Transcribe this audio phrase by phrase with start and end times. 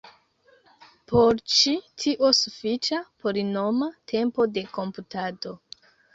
[1.11, 1.73] Por ĉi
[2.05, 5.55] tio sufiĉa polinoma tempo de komputado.